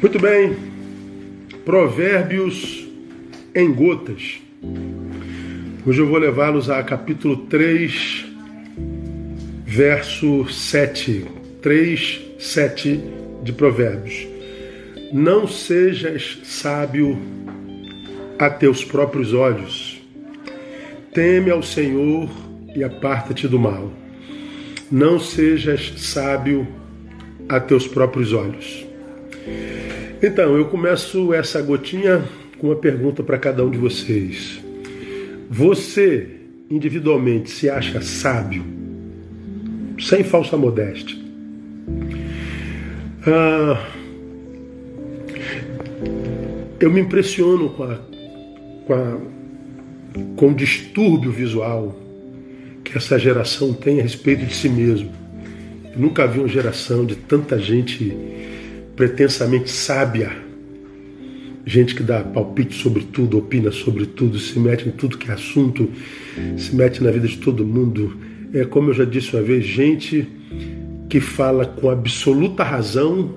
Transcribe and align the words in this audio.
Muito 0.00 0.18
bem, 0.18 0.56
Provérbios 1.62 2.88
em 3.54 3.70
gotas. 3.70 4.40
Hoje 5.84 6.00
eu 6.00 6.06
vou 6.06 6.16
levá-los 6.16 6.70
a 6.70 6.82
capítulo 6.82 7.36
3, 7.36 8.24
verso 9.66 10.48
7. 10.48 11.26
3, 11.60 12.20
7 12.38 13.00
de 13.42 13.52
Provérbios. 13.52 14.26
Não 15.12 15.46
sejas 15.46 16.38
sábio 16.44 17.18
a 18.38 18.48
teus 18.48 18.82
próprios 18.82 19.34
olhos. 19.34 20.00
Teme 21.12 21.50
ao 21.50 21.62
Senhor 21.62 22.26
e 22.74 22.82
aparta-te 22.82 23.46
do 23.46 23.58
mal. 23.58 23.92
Não 24.90 25.20
sejas 25.20 25.92
sábio 25.98 26.66
a 27.50 27.60
teus 27.60 27.86
próprios 27.86 28.32
olhos. 28.32 28.86
Então, 30.22 30.54
eu 30.54 30.66
começo 30.66 31.32
essa 31.32 31.62
gotinha 31.62 32.22
com 32.58 32.66
uma 32.66 32.76
pergunta 32.76 33.22
para 33.22 33.38
cada 33.38 33.64
um 33.64 33.70
de 33.70 33.78
vocês. 33.78 34.60
Você, 35.48 36.28
individualmente, 36.68 37.50
se 37.50 37.70
acha 37.70 38.02
sábio? 38.02 38.62
Sem 39.98 40.22
falsa 40.22 40.58
modéstia. 40.58 41.16
Ah, 43.26 43.82
eu 46.78 46.90
me 46.90 47.00
impressiono 47.00 47.70
com, 47.70 47.84
a, 47.84 47.98
com, 48.86 48.92
a, 48.92 49.18
com 50.36 50.48
o 50.48 50.54
distúrbio 50.54 51.32
visual 51.32 51.98
que 52.84 52.94
essa 52.94 53.18
geração 53.18 53.72
tem 53.72 54.00
a 54.00 54.02
respeito 54.02 54.44
de 54.44 54.54
si 54.54 54.68
mesmo. 54.68 55.10
Eu 55.94 55.98
nunca 55.98 56.26
vi 56.26 56.40
uma 56.40 56.48
geração 56.48 57.06
de 57.06 57.16
tanta 57.16 57.58
gente 57.58 58.14
pretensamente 59.00 59.70
sábia, 59.70 60.30
gente 61.64 61.94
que 61.94 62.02
dá 62.02 62.20
palpite 62.22 62.74
sobre 62.74 63.02
tudo, 63.04 63.38
opina 63.38 63.72
sobre 63.72 64.04
tudo, 64.04 64.38
se 64.38 64.58
mete 64.58 64.86
em 64.86 64.90
tudo 64.90 65.16
que 65.16 65.30
é 65.30 65.32
assunto, 65.32 65.88
se 66.58 66.76
mete 66.76 67.02
na 67.02 67.10
vida 67.10 67.26
de 67.26 67.38
todo 67.38 67.64
mundo. 67.64 68.14
É 68.52 68.62
como 68.66 68.90
eu 68.90 68.94
já 68.94 69.06
disse 69.06 69.34
uma 69.34 69.42
vez, 69.42 69.64
gente 69.64 70.28
que 71.08 71.18
fala 71.18 71.64
com 71.64 71.88
absoluta 71.88 72.62
razão 72.62 73.36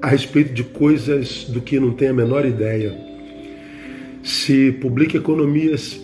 a 0.00 0.06
respeito 0.06 0.54
de 0.54 0.62
coisas 0.62 1.42
do 1.46 1.60
que 1.60 1.80
não 1.80 1.90
tem 1.90 2.06
a 2.06 2.12
menor 2.12 2.46
ideia. 2.46 2.96
Se 4.22 4.70
publica 4.80 5.16
economias, 5.16 6.00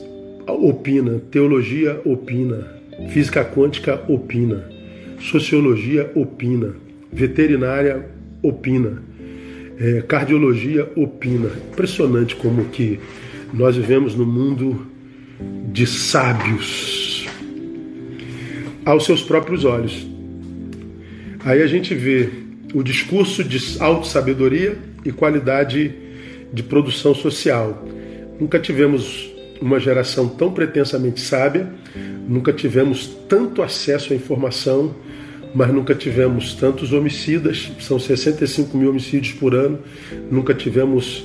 opina, 0.48 1.22
teologia, 1.30 2.00
opina, 2.04 2.66
física 3.10 3.44
quântica, 3.44 4.02
opina, 4.08 4.68
sociologia, 5.20 6.10
opina, 6.16 6.74
veterinária, 7.12 8.16
opina. 8.48 9.02
É, 9.78 10.02
cardiologia 10.02 10.91
opina. 10.97 11.50
Impressionante 11.72 12.34
como 12.36 12.64
que 12.66 12.98
nós 13.53 13.77
vivemos 13.77 14.14
no 14.14 14.25
mundo 14.25 14.86
de 15.72 15.86
sábios 15.86 17.27
aos 18.84 19.05
seus 19.05 19.22
próprios 19.22 19.64
olhos. 19.64 20.06
Aí 21.44 21.62
a 21.62 21.66
gente 21.66 21.94
vê 21.94 22.28
o 22.72 22.83
discurso 22.83 23.44
de 23.44 23.58
auto-sabedoria 23.80 24.78
e 25.05 25.12
qualidade 25.12 25.94
de 26.53 26.62
produção 26.62 27.14
social. 27.14 27.86
Nunca 28.41 28.58
tivemos 28.58 29.31
uma 29.60 29.81
geração 29.81 30.28
tão 30.28 30.53
pretensamente 30.53 31.20
sábia, 31.20 31.69
nunca 32.28 32.53
tivemos 32.53 33.06
tanto 33.28 33.62
acesso 33.62 34.12
à 34.12 34.16
informação 34.16 34.94
mas 35.56 35.72
nunca 35.72 35.94
tivemos 35.94 36.52
tantos 36.52 36.92
homicidas, 36.92 37.72
são 37.80 37.98
65 37.98 38.76
mil 38.76 38.90
homicídios 38.90 39.32
por 39.32 39.54
ano, 39.54 39.78
nunca 40.30 40.52
tivemos 40.52 41.24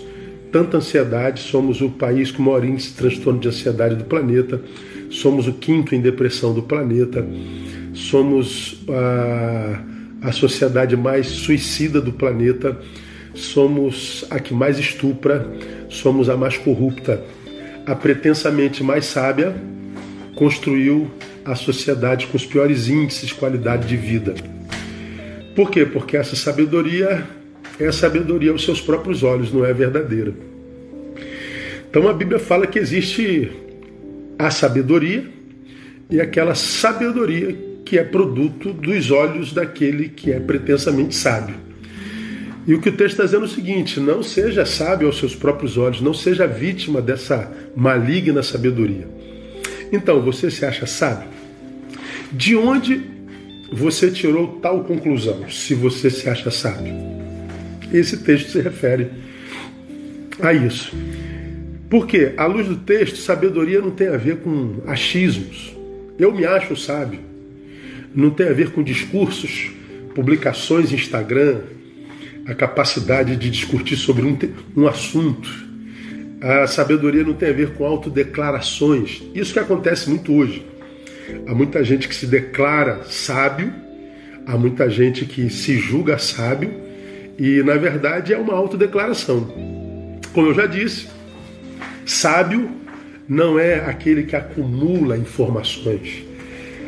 tanta 0.49 0.77
ansiedade, 0.77 1.41
somos 1.41 1.81
o 1.81 1.89
país 1.89 2.31
com 2.31 2.41
maior 2.41 2.63
índice 2.63 2.91
de 2.91 2.95
transtorno 2.95 3.41
de 3.41 3.50
ansiedade 3.50 3.95
do 3.95 4.06
planeta, 4.06 4.61
somos 5.09 5.50
o 5.50 5.53
quinto 5.53 5.94
em 5.94 6.00
depressão 6.00 6.53
do 6.53 6.63
planeta, 6.63 7.28
somos 7.94 8.81
a, 8.88 9.83
a 10.29 10.31
sociedade 10.31 10.95
mais 10.95 11.27
suicida 11.27 12.00
do 12.00 12.13
planeta, 12.13 12.79
somos 13.33 14.25
a 14.29 14.39
que 14.39 14.53
mais 14.53 14.79
estupra, 14.79 15.45
somos 15.89 16.29
a 16.29 16.38
mais 16.38 16.57
corrupta. 16.57 17.22
A 17.85 17.95
pretensamente 17.95 18.81
mais 18.81 19.06
sábia 19.07 19.53
construiu 20.35 21.11
a 21.44 21.56
sociedade 21.56 22.28
com 22.28 22.38
os 22.38 22.46
piores 22.46 22.88
índices 22.88 23.28
de 23.28 23.35
qualidade 23.35 23.88
de 23.88 23.97
vida. 23.97 24.34
Por 25.56 25.69
quê? 25.69 25.85
Porque 25.85 26.16
essa 26.16 26.35
sabedoria 26.35 27.25
é 27.79 27.91
sabedoria 27.91 28.52
aos 28.52 28.63
seus 28.63 28.79
próprios 28.79 29.24
olhos, 29.24 29.51
não 29.51 29.66
é 29.66 29.74
verdadeira. 29.74 30.34
Então 31.90 32.07
a 32.07 32.13
Bíblia 32.13 32.40
fala 32.40 32.66
que 32.68 32.80
existe 32.80 33.51
a 34.40 34.50
sabedoria 34.50 35.25
e 36.09 36.22
aquela 36.22 36.56
sabedoria 36.56 37.56
que 37.85 37.97
é 37.97 38.03
produto 38.03 38.72
dos 38.72 39.12
olhos 39.12 39.51
daquele 39.51 40.09
que 40.09 40.31
é 40.31 40.40
pretensamente 40.40 41.13
sábio. 41.16 41.56
E 42.66 42.74
o 42.74 42.80
que 42.80 42.90
o 42.90 42.91
texto 42.91 43.13
está 43.13 43.25
dizendo 43.25 43.44
é 43.44 43.47
o 43.47 43.51
seguinte: 43.51 44.00
não 44.00 44.22
seja 44.22 44.66
sábio 44.66 45.07
aos 45.07 45.18
seus 45.18 45.35
próprios 45.35 45.78
olhos, 45.78 46.00
não 46.00 46.13
seja 46.13 46.46
vítima 46.46 47.01
dessa 47.01 47.51
maligna 47.75 48.44
sabedoria. 48.44 49.07
Então, 49.91 50.22
você 50.22 50.50
se 50.50 50.66
acha 50.66 50.85
sábio? 50.85 51.28
De 52.31 52.56
onde 52.56 53.02
você 53.72 54.09
tirou 54.09 54.59
tal 54.62 54.84
conclusão, 54.84 55.50
se 55.50 55.74
você 55.74 56.09
se 56.09 56.29
acha 56.29 56.50
sábio? 56.50 56.94
Esse 57.91 58.18
texto 58.18 58.51
se 58.51 58.62
refere 58.62 59.09
a 60.40 60.53
isso. 60.53 60.94
Porque, 61.90 62.34
à 62.38 62.46
luz 62.46 62.68
do 62.68 62.78
texto, 62.78 63.18
sabedoria 63.18 63.81
não 63.81 63.91
tem 63.91 64.07
a 64.07 64.18
ver 64.18 64.38
com 64.38 64.81
achismos. 64.88 65.75
Eu 66.18 66.34
me 66.34 66.46
acho 66.46 66.75
sábio. 66.75 67.19
Não 68.16 68.30
tem 68.30 68.47
a 68.47 68.53
ver 68.53 68.72
com 68.72 68.81
discursos, 68.81 69.72
publicações 70.16 70.91
Instagram, 70.91 71.59
a 72.46 72.53
capacidade 72.53 73.35
de 73.35 73.50
discutir 73.50 73.97
sobre 73.97 74.25
um, 74.25 74.38
um 74.75 74.88
assunto 74.88 75.70
a 76.41 76.66
sabedoria 76.66 77.24
não 77.24 77.34
tem 77.34 77.50
a 77.50 77.53
ver 77.53 77.74
com 77.74 77.85
autodeclarações. 77.85 79.22
Isso 79.34 79.53
que 79.53 79.59
acontece 79.59 80.09
muito 80.09 80.34
hoje. 80.34 80.66
Há 81.47 81.53
muita 81.53 81.84
gente 81.84 82.07
que 82.07 82.16
se 82.16 82.25
declara 82.25 83.03
sábio, 83.06 83.72
há 84.46 84.57
muita 84.57 84.90
gente 84.90 85.25
que 85.25 85.50
se 85.51 85.78
julga 85.78 86.18
sábio 86.18 86.74
e, 87.38 87.62
na 87.62 87.75
verdade, 87.75 88.34
é 88.34 88.38
uma 88.38 88.53
autodeclaração. 88.53 89.47
Como 90.34 90.47
eu 90.47 90.53
já 90.53 90.66
disse, 90.66 91.07
sábio 92.06 92.72
não 93.30 93.59
é 93.59 93.75
aquele 93.75 94.24
que 94.24 94.35
acumula 94.35 95.16
informações. 95.18 96.25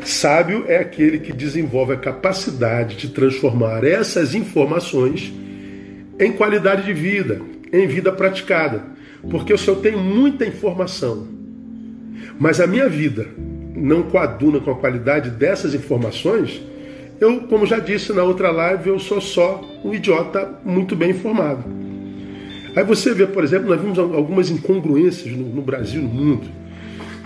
Sábio 0.04 0.64
é 0.66 0.78
aquele 0.78 1.18
que 1.18 1.32
desenvolve 1.32 1.94
a 1.94 1.96
capacidade 1.96 2.96
de 2.96 3.08
transformar 3.08 3.84
essas 3.84 4.34
informações 4.34 5.32
em 6.18 6.32
qualidade 6.32 6.84
de 6.84 6.92
vida, 6.92 7.40
em 7.72 7.86
vida 7.86 8.12
praticada. 8.12 8.93
Porque 9.30 9.52
eu 9.52 9.76
tenho 9.76 9.98
muita 9.98 10.46
informação, 10.46 11.26
mas 12.38 12.60
a 12.60 12.66
minha 12.66 12.88
vida 12.88 13.26
não 13.74 14.02
coaduna 14.02 14.60
com 14.60 14.70
a 14.70 14.76
qualidade 14.76 15.30
dessas 15.30 15.74
informações, 15.74 16.62
eu, 17.20 17.42
como 17.42 17.66
já 17.66 17.78
disse 17.78 18.12
na 18.12 18.22
outra 18.22 18.50
live, 18.50 18.88
eu 18.88 18.98
sou 18.98 19.20
só 19.20 19.60
um 19.84 19.94
idiota 19.94 20.60
muito 20.64 20.94
bem 20.94 21.10
informado. 21.10 21.64
Aí 22.76 22.82
você 22.82 23.14
vê, 23.14 23.26
por 23.26 23.44
exemplo, 23.44 23.68
nós 23.68 23.80
vimos 23.80 23.98
algumas 23.98 24.50
incongruências 24.50 25.34
no, 25.36 25.44
no 25.48 25.62
Brasil 25.62 26.02
no 26.02 26.08
mundo. 26.08 26.48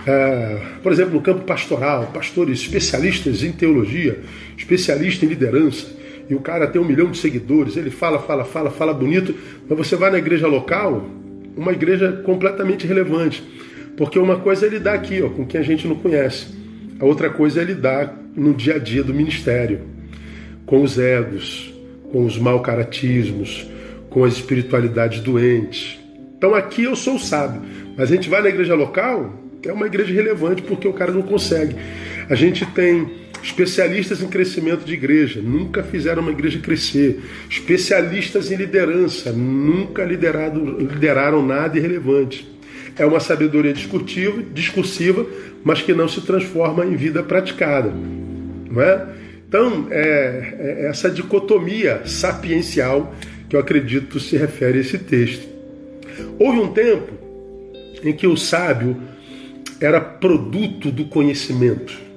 É, 0.05 0.61
por 0.81 0.91
exemplo, 0.91 1.15
no 1.15 1.21
campo 1.21 1.41
pastoral, 1.41 2.07
pastores 2.13 2.61
especialistas 2.61 3.43
em 3.43 3.51
teologia, 3.51 4.19
especialistas 4.57 5.23
em 5.23 5.27
liderança, 5.27 5.87
e 6.29 6.35
o 6.35 6.39
cara 6.39 6.67
tem 6.67 6.79
um 6.79 6.85
milhão 6.85 7.09
de 7.09 7.17
seguidores, 7.17 7.75
ele 7.75 7.89
fala, 7.89 8.19
fala, 8.19 8.45
fala, 8.45 8.69
fala 8.69 8.93
bonito, 8.93 9.33
mas 9.67 9.77
você 9.77 9.95
vai 9.95 10.11
na 10.11 10.19
igreja 10.19 10.47
local, 10.47 11.09
uma 11.59 11.73
igreja 11.73 12.13
completamente 12.23 12.87
relevante. 12.87 13.43
Porque 13.97 14.17
uma 14.17 14.39
coisa 14.39 14.65
é 14.65 14.69
lidar 14.69 14.93
aqui, 14.93 15.21
ó, 15.21 15.29
com 15.29 15.45
quem 15.45 15.59
a 15.59 15.63
gente 15.63 15.85
não 15.87 15.95
conhece. 15.95 16.47
A 16.99 17.05
outra 17.05 17.29
coisa 17.29 17.61
é 17.61 17.65
lidar 17.65 18.17
no 18.33 18.53
dia 18.53 18.75
a 18.75 18.79
dia 18.79 19.03
do 19.03 19.13
ministério, 19.13 19.81
com 20.65 20.81
os 20.81 20.97
egos, 20.97 21.73
com 22.11 22.25
os 22.25 22.37
mau 22.37 22.61
caratismos, 22.61 23.69
com 24.09 24.23
as 24.23 24.33
espiritualidades 24.33 25.19
doentes. 25.19 25.99
Então 26.37 26.55
aqui 26.55 26.83
eu 26.83 26.95
sou 26.95 27.19
sábio, 27.19 27.61
mas 27.97 28.09
a 28.09 28.15
gente 28.15 28.29
vai 28.29 28.41
na 28.41 28.47
igreja 28.47 28.73
local, 28.73 29.33
é 29.61 29.73
uma 29.73 29.85
igreja 29.85 30.13
relevante 30.13 30.61
porque 30.61 30.87
o 30.87 30.93
cara 30.93 31.11
não 31.11 31.21
consegue. 31.21 31.75
A 32.29 32.35
gente 32.35 32.65
tem 32.67 33.09
especialistas 33.41 34.21
em 34.21 34.27
crescimento 34.27 34.85
de 34.85 34.93
igreja, 34.93 35.41
nunca 35.41 35.83
fizeram 35.83 36.21
uma 36.21 36.31
igreja 36.31 36.59
crescer. 36.59 37.19
Especialistas 37.49 38.51
em 38.51 38.55
liderança, 38.55 39.31
nunca 39.31 40.03
liderado, 40.03 40.59
lideraram 40.79 41.45
nada 41.45 41.77
irrelevante. 41.77 42.47
É 42.97 43.05
uma 43.05 43.19
sabedoria 43.19 43.73
discursiva, 43.73 44.43
discursiva, 44.53 45.25
mas 45.63 45.81
que 45.81 45.93
não 45.93 46.07
se 46.07 46.21
transforma 46.21 46.85
em 46.85 46.95
vida 46.95 47.23
praticada. 47.23 47.91
Não 48.69 48.81
é? 48.81 49.07
Então, 49.47 49.87
é, 49.89 50.53
é 50.59 50.85
essa 50.87 51.09
dicotomia 51.09 52.01
sapiencial 52.05 53.15
que 53.49 53.55
eu 53.55 53.59
acredito 53.59 54.19
se 54.19 54.37
refere 54.37 54.77
a 54.77 54.81
esse 54.81 54.97
texto. 54.99 55.47
Houve 56.37 56.59
um 56.59 56.71
tempo 56.71 57.13
em 58.03 58.13
que 58.13 58.27
o 58.27 58.37
sábio 58.37 58.95
era 59.81 59.99
produto 59.99 60.91
do 60.91 61.05
conhecimento. 61.05 62.08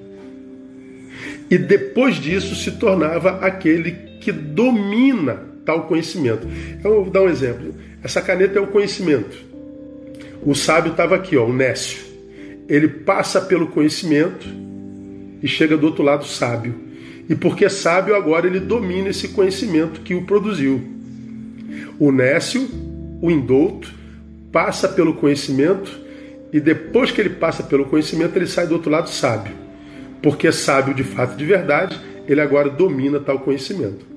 E 1.52 1.58
depois 1.58 2.14
disso 2.14 2.54
se 2.54 2.70
tornava 2.70 3.32
aquele 3.44 3.92
que 4.22 4.32
domina 4.32 5.38
tal 5.66 5.82
conhecimento. 5.82 6.48
Eu 6.82 7.02
vou 7.02 7.10
dar 7.10 7.20
um 7.20 7.28
exemplo. 7.28 7.74
Essa 8.02 8.22
caneta 8.22 8.58
é 8.58 8.62
o 8.62 8.68
conhecimento. 8.68 9.36
O 10.42 10.54
sábio 10.54 10.92
estava 10.92 11.14
aqui, 11.14 11.36
ó, 11.36 11.44
o 11.44 11.52
Nécio. 11.52 12.00
Ele 12.66 12.88
passa 12.88 13.38
pelo 13.38 13.66
conhecimento 13.66 14.46
e 15.42 15.46
chega 15.46 15.76
do 15.76 15.84
outro 15.84 16.02
lado 16.02 16.24
sábio. 16.24 16.74
E 17.28 17.34
porque 17.34 17.66
é 17.66 17.68
sábio, 17.68 18.14
agora 18.14 18.46
ele 18.46 18.58
domina 18.58 19.10
esse 19.10 19.28
conhecimento 19.28 20.00
que 20.00 20.14
o 20.14 20.22
produziu. 20.22 20.80
O 21.98 22.10
Nécio, 22.10 22.66
o 23.20 23.30
indouto, 23.30 23.92
passa 24.50 24.88
pelo 24.88 25.12
conhecimento 25.12 26.00
e 26.50 26.58
depois 26.58 27.10
que 27.10 27.20
ele 27.20 27.28
passa 27.28 27.62
pelo 27.62 27.84
conhecimento, 27.84 28.38
ele 28.38 28.46
sai 28.46 28.66
do 28.66 28.72
outro 28.72 28.90
lado 28.90 29.10
sábio. 29.10 29.61
Porque 30.22 30.52
sábio 30.52 30.94
de 30.94 31.02
fato 31.02 31.36
de 31.36 31.44
verdade, 31.44 32.00
ele 32.28 32.40
agora 32.40 32.70
domina 32.70 33.18
tal 33.18 33.40
conhecimento. 33.40 34.12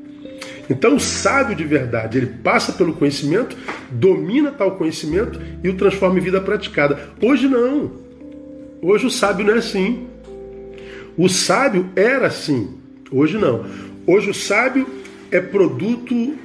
Então, 0.69 0.96
o 0.96 1.00
sábio 1.00 1.56
de 1.56 1.63
verdade, 1.63 2.18
ele 2.18 2.28
passa 2.28 2.74
pelo 2.74 2.94
conhecimento, 2.94 3.56
domina 3.92 4.52
tal 4.52 4.72
conhecimento 4.72 5.40
e 5.63 5.69
o 5.69 5.75
transforma 5.75 6.19
em 6.19 6.24
vida 6.24 6.42
praticada. 6.42 7.00
Hoje 7.22 7.48
não. 7.48 7.92
Hoje 8.81 9.06
o 9.06 9.12
sábio 9.12 9.46
não 9.46 9.54
é 9.54 9.57
assim. 9.57 10.07
O 11.18 11.30
sábio 11.30 11.90
era 11.96 12.28
assim. 12.28 12.75
Hoje 13.12 13.38
não. 13.38 13.66
Hoje 14.07 14.30
o 14.30 14.34
sábio 14.34 14.88
é 15.31 15.40
produto 15.40 16.36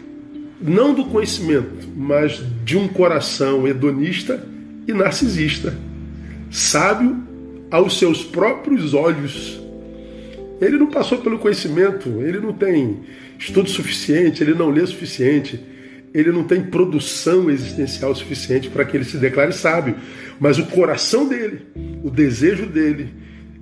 não 0.61 0.93
do 0.95 1.07
conhecimento, 1.07 1.89
mas 1.97 2.43
de 2.65 2.77
um 2.77 2.87
coração 2.87 3.67
hedonista 3.67 4.47
e 4.87 4.93
narcisista. 4.93 5.75
Sábio 6.51 7.17
aos 7.71 7.99
seus 7.99 8.25
próprios 8.25 8.95
olhos. 8.95 9.61
Ele 10.61 10.77
não 10.77 10.89
passou 10.89 11.19
pelo 11.19 11.39
conhecimento, 11.39 12.09
ele 12.21 12.39
não 12.39 12.53
tem 12.53 13.01
estudo 13.39 13.71
suficiente, 13.71 14.43
ele 14.43 14.55
não 14.55 14.69
lê 14.69 14.83
o 14.83 14.87
suficiente, 14.87 15.59
ele 16.13 16.31
não 16.33 16.45
tem 16.45 16.63
produção 16.63 17.51
existencial 17.51 18.15
suficiente 18.15 18.69
para 18.69 18.85
que 18.85 18.97
ele 18.97 19.05
se 19.05 19.17
declare 19.17 19.53
sábio. 19.53 19.95
Mas 20.39 20.59
o 20.59 20.67
coração 20.67 21.27
dele, 21.27 21.63
o 22.03 22.11
desejo 22.11 22.67
dele, 22.67 23.09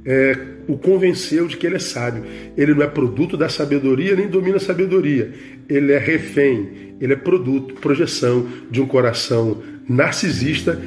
é, 0.04 0.36
o 0.66 0.76
convenceu 0.76 1.46
de 1.46 1.56
que 1.56 1.66
ele 1.66 1.76
é 1.76 1.80
sábio. 1.80 2.24
Ele 2.56 2.74
não 2.74 2.82
é 2.82 2.86
produto 2.86 3.36
da 3.36 3.48
sabedoria 3.48 4.16
nem 4.16 4.26
domina 4.26 4.56
a 4.56 4.60
sabedoria. 4.60 5.32
Ele 5.68 5.92
é 5.92 5.98
refém, 5.98 6.96
ele 7.00 7.12
é 7.12 7.16
produto, 7.16 7.74
projeção 7.74 8.48
de 8.70 8.80
um 8.80 8.86
coração 8.86 9.62
narcisista 9.88 10.80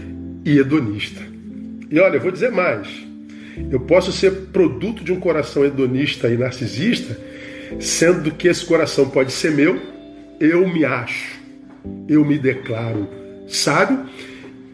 e 0.43 0.57
hedonista. 0.57 1.21
E 1.89 1.99
olha, 1.99 2.15
eu 2.15 2.21
vou 2.21 2.31
dizer 2.31 2.51
mais. 2.51 2.87
Eu 3.71 3.79
posso 3.79 4.11
ser 4.11 4.31
produto 4.51 5.03
de 5.03 5.11
um 5.11 5.19
coração 5.19 5.65
hedonista 5.65 6.29
e 6.29 6.37
narcisista, 6.37 7.17
sendo 7.79 8.31
que 8.31 8.47
esse 8.47 8.65
coração 8.65 9.09
pode 9.09 9.31
ser 9.31 9.51
meu, 9.51 9.79
eu 10.39 10.67
me 10.67 10.83
acho, 10.83 11.39
eu 12.07 12.25
me 12.25 12.37
declaro 12.37 13.07
sábio, 13.47 14.05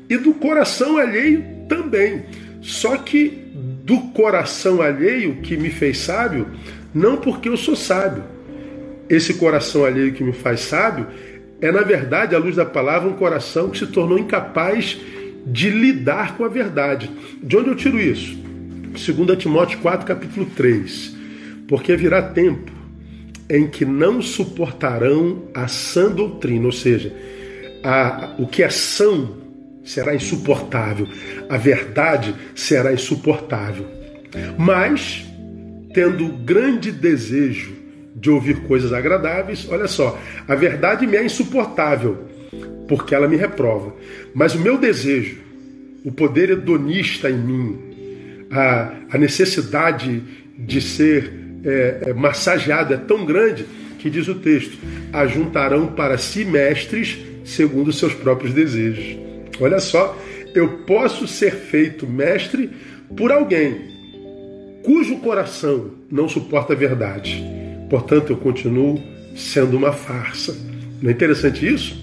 e 0.09 0.18
do 0.18 0.33
coração 0.33 0.97
alheio 0.97 1.44
também. 1.68 2.24
Só 2.62 2.97
que 2.97 3.45
do 3.83 4.00
coração 4.13 4.81
alheio 4.81 5.38
que 5.38 5.57
me 5.57 5.69
fez 5.69 5.97
sábio, 5.97 6.47
não 6.94 7.18
porque 7.18 7.50
eu 7.50 7.57
sou 7.57 7.75
sábio. 7.75 8.24
Esse 9.09 9.35
coração 9.35 9.85
alheio 9.85 10.13
que 10.13 10.24
me 10.24 10.33
faz 10.33 10.62
sábio 10.62 11.07
é, 11.59 11.71
na 11.71 11.81
verdade, 11.81 12.35
à 12.35 12.38
luz 12.38 12.56
da 12.56 12.65
palavra, 12.65 13.09
um 13.09 13.13
coração 13.13 13.69
que 13.69 13.79
se 13.79 13.88
tornou 13.88 14.19
incapaz 14.19 14.97
de 15.45 15.69
lidar 15.69 16.38
com 16.38 16.44
a 16.44 16.47
verdade. 16.47 17.09
De 17.41 17.57
onde 17.57 17.69
eu 17.69 17.75
tiro 17.75 18.00
isso? 18.00 18.38
2 18.98 19.38
Timóteo 19.38 19.80
4, 19.80 20.06
capítulo 20.06 20.48
3. 20.56 21.16
Porque 21.68 21.96
virá 21.96 22.22
tempo 22.22 22.72
em 23.50 23.68
que 23.68 23.86
não 23.86 24.22
suportarão 24.22 25.44
a 25.54 25.68
sã 25.68 26.10
doutrina, 26.10 26.66
ou 26.66 26.72
seja, 26.72 27.14
a, 27.84 28.36
o 28.40 28.48
que 28.48 28.64
é 28.64 28.70
são 28.70 29.38
será 29.84 30.14
insuportável, 30.14 31.08
a 31.48 31.56
verdade 31.56 32.36
será 32.54 32.92
insuportável. 32.92 33.86
Mas, 34.58 35.26
tendo 35.94 36.28
grande 36.28 36.92
desejo 36.92 37.74
de 38.14 38.30
ouvir 38.30 38.64
coisas 38.64 38.92
agradáveis, 38.92 39.66
olha 39.70 39.88
só, 39.88 40.20
a 40.46 40.56
verdade 40.56 41.08
me 41.08 41.16
é 41.16 41.24
insuportável, 41.24 42.26
porque 42.88 43.16
ela 43.16 43.28
me 43.28 43.38
reprova. 43.38 43.94
Mas 44.34 44.56
o 44.56 44.60
meu 44.60 44.78
desejo, 44.78 45.38
o 46.04 46.12
poder 46.12 46.50
hedonista 46.50 47.30
em 47.30 47.38
mim, 47.38 47.87
a, 48.52 48.94
a 49.12 49.18
necessidade 49.18 50.22
de 50.58 50.82
ser 50.82 51.32
é, 51.64 51.98
é, 52.08 52.14
massageado 52.14 52.94
é 52.94 52.98
tão 52.98 53.26
grande 53.26 53.66
que 54.00 54.10
diz 54.10 54.28
o 54.28 54.36
texto: 54.36 54.78
ajuntarão 55.14 55.88
para 55.88 56.18
si 56.18 56.46
mestres 56.46 57.18
segundo 57.44 57.92
seus 57.94 58.14
próprios 58.14 58.54
desejos. 58.54 59.18
Olha 59.60 59.80
só, 59.80 60.18
eu 60.54 60.80
posso 60.80 61.28
ser 61.28 61.52
feito 61.52 62.08
mestre 62.08 62.70
por 63.16 63.32
alguém 63.32 63.98
cujo 64.84 65.18
coração 65.18 65.92
não 66.10 66.30
suporta 66.30 66.72
a 66.72 66.76
verdade. 66.76 67.44
Portanto, 67.90 68.32
eu 68.32 68.38
continuo 68.38 69.02
sendo 69.36 69.76
uma 69.76 69.92
farsa. 69.92 70.56
Não 71.02 71.10
é 71.10 71.14
interessante 71.14 71.68
isso? 71.68 72.02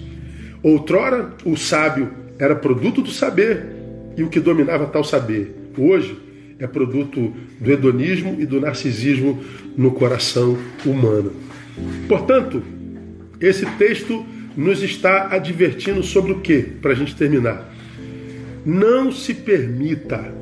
Outrora, 0.61 1.33
o 1.43 1.55
sábio 1.55 2.11
era 2.37 2.55
produto 2.55 3.01
do 3.01 3.09
saber 3.09 3.65
e 4.15 4.23
o 4.23 4.29
que 4.29 4.39
dominava 4.39 4.85
tal 4.85 5.03
saber. 5.03 5.55
Hoje, 5.77 6.15
é 6.59 6.67
produto 6.67 7.33
do 7.59 7.71
hedonismo 7.71 8.37
e 8.39 8.45
do 8.45 8.59
narcisismo 8.61 9.43
no 9.77 9.91
coração 9.91 10.57
humano. 10.85 11.33
Portanto, 12.07 12.63
esse 13.39 13.65
texto 13.77 14.25
nos 14.55 14.81
está 14.81 15.33
advertindo 15.33 16.01
sobre 16.01 16.31
o 16.31 16.39
que, 16.39 16.61
para 16.61 16.91
a 16.91 16.95
gente 16.95 17.15
terminar? 17.15 17.73
Não 18.65 19.11
se 19.11 19.33
permita, 19.33 20.33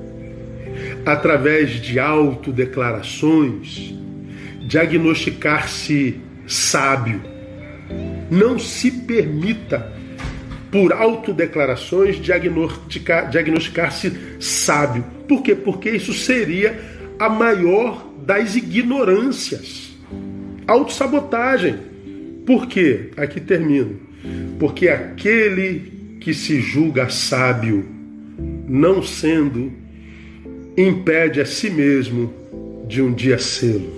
através 1.06 1.82
de 1.82 2.00
autodeclarações, 2.00 3.94
diagnosticar-se 4.68 6.20
sábio 6.48 7.34
não 8.30 8.58
se 8.58 8.90
permita, 8.90 9.92
por 10.72 10.92
autodeclarações, 10.92 12.16
diagnosticar-se 12.16 13.30
diagnosticar 13.30 13.94
sábio. 14.40 15.06
Por 15.34 15.42
quê? 15.42 15.56
Porque 15.56 15.90
isso 15.90 16.14
seria 16.14 16.80
a 17.18 17.28
maior 17.28 18.08
das 18.24 18.56
ignorâncias. 18.56 19.92
Autossabotagem. 20.68 21.76
Por 22.46 22.68
quê? 22.68 23.10
Aqui 23.18 23.42
termino. 23.42 24.00
Porque 24.60 24.90
aquele 24.90 26.18
que 26.22 26.36
se 26.36 26.62
julga 26.62 27.10
sábio, 27.10 27.84
não 28.68 29.02
sendo, 29.02 29.74
impede 30.78 31.42
a 31.42 31.48
si 31.48 31.72
mesmo 31.72 32.32
de 32.88 33.02
um 33.02 33.12
dia 33.12 33.40
sê-lo. 33.40 33.92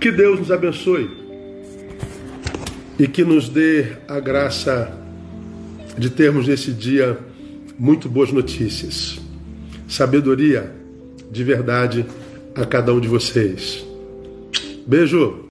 Que 0.00 0.10
Deus 0.10 0.40
nos 0.40 0.50
abençoe 0.50 1.08
e 2.98 3.06
que 3.06 3.22
nos 3.22 3.48
dê 3.48 3.92
a 4.08 4.18
graça 4.18 4.92
de 5.96 6.10
termos 6.10 6.48
nesse 6.48 6.72
dia 6.72 7.30
muito 7.78 8.08
boas 8.08 8.32
notícias. 8.32 9.18
Sabedoria 9.88 10.72
de 11.30 11.42
verdade 11.44 12.06
a 12.54 12.64
cada 12.64 12.92
um 12.92 13.00
de 13.00 13.08
vocês. 13.08 13.84
Beijo! 14.86 15.38